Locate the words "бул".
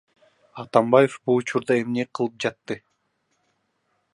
1.29-1.37